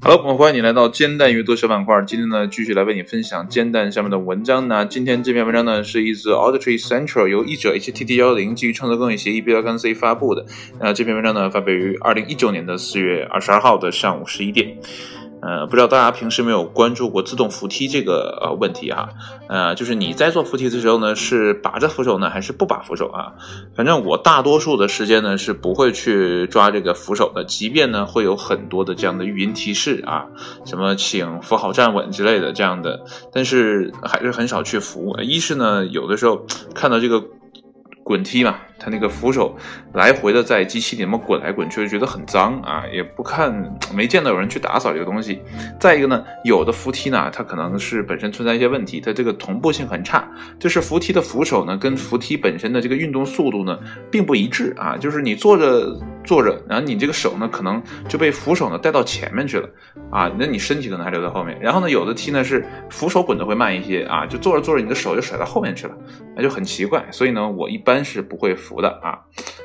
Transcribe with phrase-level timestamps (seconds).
[0.00, 2.00] Hello，朋友，欢迎你来到煎蛋阅读小板块。
[2.06, 4.84] 今天呢，继续来为你分享煎蛋下面的文章那。
[4.84, 10.46] 今天这篇文章呢，是一则 Auditory Central 由译者 HTT 幺零基于创作公益协议 B 幺杠 C 发布的。
[10.78, 14.78] 那这篇文章呢，发表于二零一九年的四月二十二号的上午十一点。
[15.42, 19.08] 呃，不知道大家平时没有关注过自动扶梯这个呃问题哈？
[19.48, 23.34] 呃，就是你在做扶梯的时候呢，是把着扶手呢，还是不把扶手啊？
[23.74, 30.26] 反正我大多数的时间呢是不会去抓这个扶手的，即便呢会有很多的这样的语音提示啊，
[30.64, 35.18] 什么请扶好站稳之类的这样的，但是还是很少去扶。
[35.20, 37.22] 一是呢，有的时候看到这个。
[38.04, 39.56] 滚梯嘛，它那个扶手
[39.94, 45.40] 来回的在机器里面滚来滚去，觉得很脏啊，也不看，没见到有人去打扫这个东西。
[45.80, 53.78] 再一个呢，有的扶梯呢，它可能是本身存在一些问题，它这个同步性很差，就是扶梯的扶手呢，跟扶梯本身的这个运动速度呢，
[54.10, 55.98] 并不一致啊，就是你坐着。
[56.24, 59.68] 坐着，然后你这个手呢，可能就被扶手呢带到前面去了，
[60.08, 61.58] 啊，那你身体可能还留在后面。
[61.60, 65.94] 然后呢，有的梯呢是扶手滚的会慢一些啊，就坐着坐着，你的手就甩到后面去了，
[66.36, 67.04] 那就很奇怪。
[67.10, 69.18] 所以呢，我一般是不会扶的啊。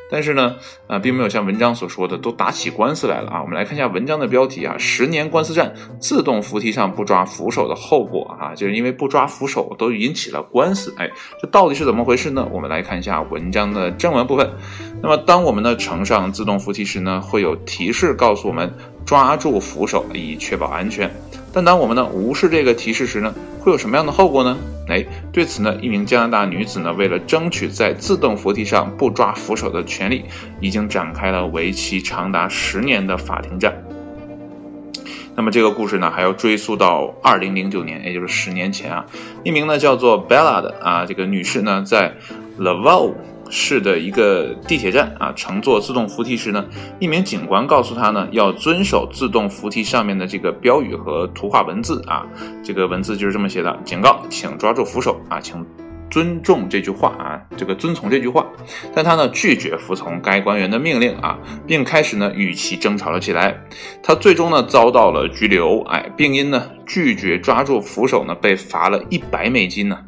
[0.10, 0.56] 但是呢，
[0.88, 3.42] 啊，并没有像文章所说的都打起官司来了啊。
[3.42, 10.96] 我们来看一下文章的标题啊，十年官司战，自动扶梯上不抓扶手的后果啊，就是因为不抓扶手都引起了官司。
[10.98, 11.10] 哎，
[11.42, 12.48] 这到底是怎么回事呢？
[12.54, 14.50] 我们来看一下文章的正文部分。
[15.02, 18.74] 那么，当我们呢乘上自动扶梯时呢，会有提示告诉我们
[19.06, 21.14] 抓住扶手以确保安全。
[21.54, 24.58] 但当我们呢无视这个提示时呢，会有什么样的后果呢？
[24.88, 30.26] 哎，对此呢，一名加拿大女子呢，为了争取在自动扶梯上不抓扶手的权利，
[30.60, 33.84] 已经展开了为期长达十年的法庭战。
[35.36, 39.06] 那么这个故事呢，还要追溯到二零零九年，也就是十年前啊，
[39.44, 42.16] 一名呢叫做 Bella 的啊这个女士呢，在
[42.60, 43.14] Laval。
[43.50, 46.66] 市的一个地铁站啊，乘坐自动扶梯时呢，
[47.00, 52.26] 一名警官告诉他呢，要遵守自动扶梯上面的这个标语和图画文字啊，
[52.64, 55.66] 这个文字就是这么写的：警告，请抓住扶手啊，请
[56.10, 58.48] 尊重这句话啊，这个遵从这句话。
[58.96, 63.60] 但他呢拒绝服从该官员的命令啊，并开始呢与其争吵了起来。
[64.02, 70.00] 他最终呢遭到了拘留，哎，并因呢拒绝抓住扶手呢被罚了一百美金呢。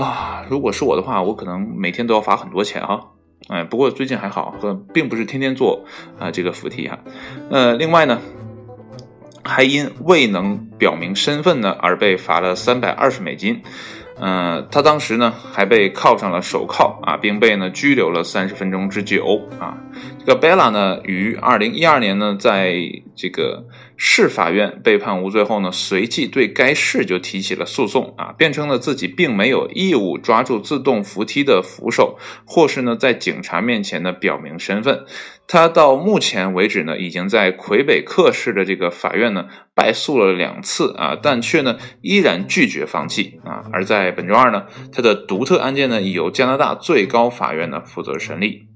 [0.00, 3.00] 啊如果是我的话，我可能每天都要罚很多钱啊。
[3.48, 5.84] 哎，不过最近还好，和并不是天天做
[6.18, 6.98] 啊这个扶梯哈。
[7.50, 8.20] 呃，另外呢，
[9.44, 13.60] 还因未能表明身份呢而被罚了三百二十美金。
[14.18, 19.76] 嗯，他当时呢还被铐上了手铐啊，并被呢拘留了三十分钟之久啊。
[20.24, 22.76] 这个 Bella 呢，于二零一二年呢，在
[23.16, 23.66] 这个
[23.96, 35.04] 市法院被判无罪后呢，随即对该市就提起了诉讼啊，辩称呢自己并没有义务抓住自动扶梯的扶手，或是呢在警察面前呢表明身份。
[35.46, 43.64] 他到目前为止呢，已经在魁北克市的这个法院呢败诉了两次啊，但却呢依然拒绝放弃啊。
[43.70, 48.68] 而在本周二呢，他的独特案件呢已由加拿大最高法院呢负责审理。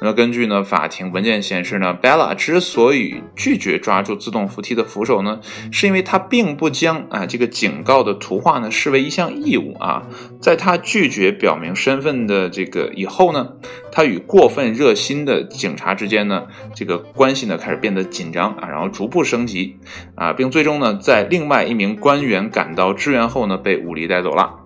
[0.00, 5.40] 那么根据呢法庭文件显示呢，Bella 之所以拒绝抓住自动扶梯的扶手呢，
[5.72, 10.02] 是因为他并不将啊这个警告的图画呢视为一项义务啊。
[10.40, 13.48] 在他拒绝表明身份的这个以后呢，
[13.90, 19.78] 他与过分热心的警察之间呢这个关系呢开始变得紧张啊，然后逐步升级
[20.14, 24.65] 啊，并最终呢在另外一名官员赶到支援后呢被武力带走了。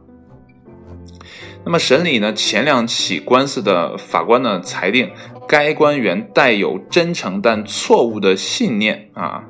[1.64, 5.10] 那么审理呢前两起官司的法官呢裁定，
[5.46, 9.44] 该官员带有真诚但错误的信念啊，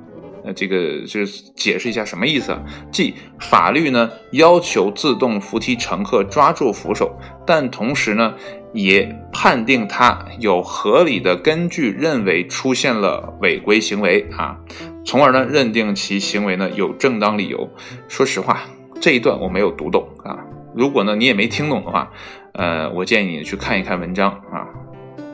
[0.45, 2.63] 呃，这个就是解释一下什么意思啊？
[2.91, 7.17] 即法律呢要求自动扶梯乘客抓住扶手，
[7.47, 8.35] 但同时呢
[8.75, 14.59] 也判定他有合理的根据认为出现了违规行为啊，
[15.07, 17.71] 从而呢认定其行为呢有正当理由。
[18.09, 18.63] 说实话，
[19.01, 20.37] 这一段我没有读懂啊。
[20.75, 22.11] 如果呢你也没听懂的话，
[22.53, 24.67] 呃，我建议你去看一看文章啊。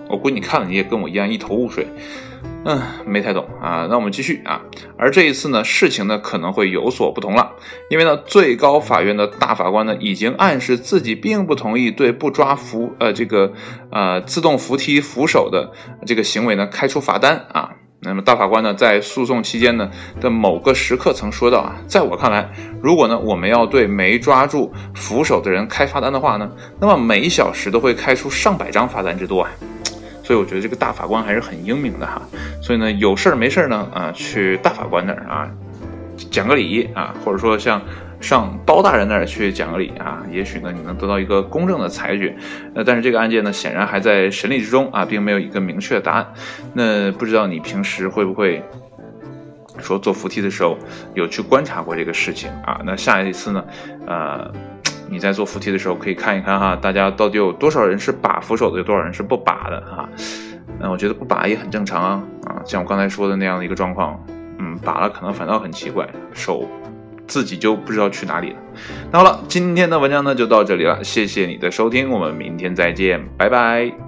[0.09, 1.85] 我估计你看了你也跟我一样一头雾水，
[2.65, 3.89] 嗯，没太懂啊。
[3.91, 4.63] 那我们继续啊。
[4.97, 7.57] 而这一次呢，事情呢可能会有所不同了，
[7.91, 13.53] 因为呢最高法院的大法官呢已经暗示自己并不同意对不抓扶呃这个
[13.91, 15.73] 呃自动扶梯扶手的
[16.07, 17.73] 这个行为呢开出罚单啊。
[18.01, 19.91] 那么大法官呢，在诉讼期间呢
[20.21, 22.49] 的某个时刻曾说到啊，在我看来，
[22.81, 26.51] 如果呢我们要对没抓住扶手的人开罚单的话呢，
[26.81, 29.51] 那么每一小时都会开出上百张罚单之多啊。
[30.23, 32.21] 所以我觉得这个大法官还是很英明的哈。
[32.63, 35.49] 所以呢，有事儿没事儿呢啊，去大法官那儿啊
[36.31, 37.81] 讲个理啊，或者说像
[38.21, 42.35] 上刀大人那儿去讲理啊，也许呢你能得到一个公正的裁决。
[42.75, 46.27] 那但是这个案件呢，显然还在审理之中啊，并没有一个明确的答案。
[46.73, 48.63] 那不知道你平时会不会
[49.79, 50.79] 说坐扶梯的时候
[51.15, 52.81] 有去观察过这个事情啊？
[52.85, 53.65] 那下一次呢，
[54.07, 54.51] 呃，
[55.09, 60.09] 你在做扶梯的时候可以看一看哈，大家到底有多少人是把扶手的，有多少人是不把的啊？
[60.81, 64.19] 那我觉得不把也很正常啊啊，像我刚才说的那样的一个状况，
[64.59, 66.69] 嗯，把了可能反倒很奇怪，手
[67.27, 68.57] 自己就不知道去哪里了。
[69.11, 74.06] 那好了，今天的文章呢就到这里了，谢谢你的收听，我们明天再见，拜拜。